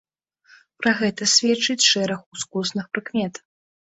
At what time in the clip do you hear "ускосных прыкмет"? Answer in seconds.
2.39-3.33